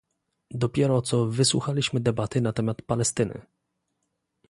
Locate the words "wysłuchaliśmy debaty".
1.27-2.41